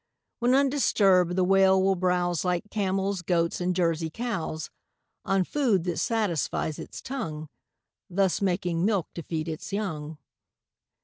[0.39, 4.71] When undisturbed, the Whale will browse Like camels, goats, and Jersey cows,
[5.25, 7.49] On food that satisfies its tongue,
[8.09, 10.17] Thus making milk to feed its young.